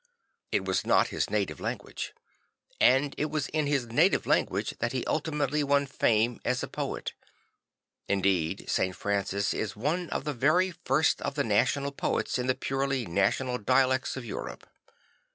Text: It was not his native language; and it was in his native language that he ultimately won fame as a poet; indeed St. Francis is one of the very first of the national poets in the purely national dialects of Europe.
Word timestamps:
It 0.51 0.65
was 0.65 0.83
not 0.83 1.09
his 1.09 1.29
native 1.29 1.59
language; 1.59 2.15
and 2.79 3.13
it 3.19 3.25
was 3.25 3.49
in 3.49 3.67
his 3.67 3.85
native 3.85 4.25
language 4.25 4.73
that 4.79 4.93
he 4.93 5.05
ultimately 5.05 5.63
won 5.63 5.85
fame 5.85 6.39
as 6.43 6.63
a 6.63 6.67
poet; 6.67 7.13
indeed 8.09 8.67
St. 8.67 8.95
Francis 8.95 9.53
is 9.53 9.75
one 9.75 10.09
of 10.09 10.23
the 10.23 10.33
very 10.33 10.71
first 10.71 11.21
of 11.21 11.35
the 11.35 11.43
national 11.43 11.91
poets 11.91 12.39
in 12.39 12.47
the 12.47 12.55
purely 12.55 13.05
national 13.05 13.59
dialects 13.59 14.17
of 14.17 14.25
Europe. 14.25 14.65